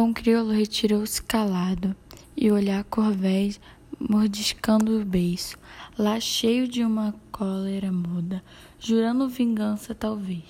Bom 0.00 0.12
crioulo 0.12 0.52
retirou-se 0.52 1.20
calado 1.20 1.92
e 2.36 2.52
olhar 2.52 2.84
Corvéis 2.84 3.60
mordiscando 3.98 4.96
o 4.96 5.04
beiço, 5.04 5.58
lá 5.98 6.20
cheio 6.20 6.68
de 6.68 6.84
uma 6.84 7.12
cólera 7.32 7.90
muda, 7.90 8.40
jurando 8.78 9.28
vingança 9.28 9.96
talvez. 9.96 10.44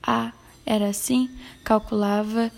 Ah, 0.00 0.32
era 0.64 0.90
assim? 0.90 1.28
Calculava 1.64 2.52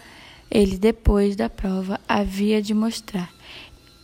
ele 0.51 0.77
depois 0.77 1.37
da 1.37 1.49
prova, 1.49 1.99
havia 2.07 2.61
de 2.61 2.75
mostrar. 2.75 3.33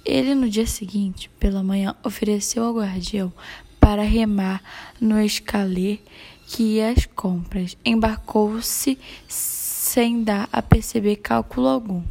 Ele, 0.02 0.34
no 0.34 0.48
dia 0.48 0.66
seguinte, 0.66 1.28
pela 1.38 1.62
manhã, 1.62 1.94
ofereceu 2.02 2.64
ao 2.64 2.76
guardião 2.76 3.30
para 3.78 4.02
remar 4.02 4.62
no 4.98 5.20
escaler 5.20 6.00
que 6.46 6.62
ia 6.76 6.92
às 6.92 7.04
compras. 7.04 7.76
Embarcou-se 7.84 8.98
sem 9.86 10.24
dar 10.24 10.48
a 10.52 10.60
perceber 10.60 11.14
cálculo 11.14 11.68
algum. 11.68 12.02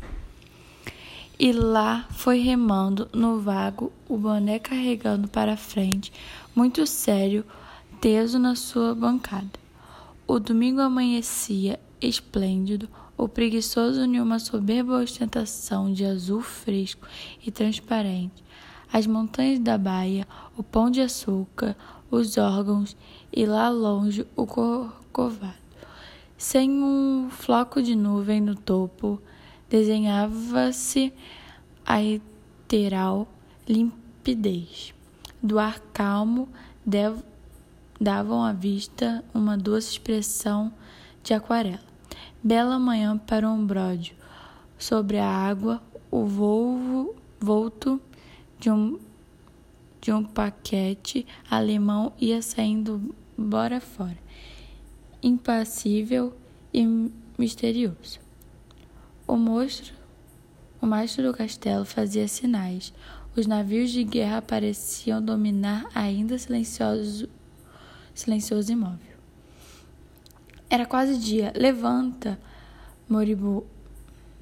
E 1.38 1.52
lá 1.52 2.08
foi 2.10 2.40
remando 2.40 3.10
no 3.14 3.38
vago, 3.42 3.92
o 4.08 4.18
boné 4.18 4.60
carregando 4.60 5.28
para 5.28 5.58
frente, 5.58 6.12
muito 6.56 6.88
sério, 6.88 7.44
teso 8.00 8.40
na 8.40 8.56
sua 8.56 8.96
bancada. 8.96 9.60
O 10.26 10.40
domingo 10.40 10.80
amanhecia 10.80 11.78
esplêndido, 12.00 12.88
o 13.18 13.28
preguiçoso 13.28 14.04
uniu 14.04 14.24
uma 14.24 14.40
soberba 14.40 14.94
ostentação 14.94 15.92
de 15.92 16.06
azul 16.06 16.42
fresco 16.42 17.06
e 17.46 17.52
transparente. 17.52 18.42
As 18.92 19.06
montanhas 19.06 19.60
da 19.60 19.78
baia, 19.78 20.26
o 20.58 20.64
pão 20.64 20.90
de 20.90 21.02
açúcar, 21.02 21.76
os 22.10 22.38
órgãos 22.38 22.96
e 23.34 23.46
lá 23.46 23.68
longe 23.68 24.26
o 24.34 24.48
corcovado. 24.48 25.65
Sem 26.38 26.70
um 26.84 27.30
floco 27.30 27.82
de 27.82 27.96
nuvem 27.96 28.42
no 28.42 28.56
topo, 28.56 29.22
desenhava-se 29.70 31.14
a 31.86 32.04
eteral 32.04 33.26
limpidez. 33.66 34.94
Do 35.42 35.58
ar 35.58 35.80
calmo 35.94 36.50
davam 38.00 38.44
à 38.44 38.52
vista 38.52 39.24
uma 39.34 39.58
doce 39.58 39.92
expressão 39.92 40.74
de 41.24 41.34
aquarela. 41.34 41.80
Bela 42.44 42.78
manhã 42.78 43.18
para 43.18 43.50
um 43.50 43.66
bródio. 43.66 44.14
Sobre 44.78 45.18
a 45.18 45.30
água, 45.30 45.82
o 46.12 46.26
volvo 46.26 47.16
volto 47.40 48.00
de 48.60 48.70
um, 48.70 49.00
de 50.02 50.12
um 50.12 50.22
paquete 50.22 51.26
alemão 51.50 52.12
ia 52.20 52.42
saindo 52.42 53.16
bora 53.38 53.80
fora 53.80 54.26
impassível 55.22 56.34
e 56.74 56.86
misterioso. 57.38 58.20
O 59.28 59.36
monstro, 59.36 59.94
o 60.82 60.86
mastro 60.86 61.24
do 61.24 61.34
castelo 61.34 61.86
fazia 61.86 62.28
sinais. 62.28 62.94
Os 63.36 63.48
navios 63.48 63.92
de 63.92 64.04
guerra 64.04 64.42
pareciam 64.42 65.22
dominar 65.22 65.86
ainda 65.94 66.38
silencioso, 66.38 67.28
silencioso 68.14 68.72
imóvel. 68.72 69.16
Era 70.70 70.86
quase 70.86 71.18
dia. 71.18 71.52
Levanta, 71.56 72.40
moribu, 73.10 73.66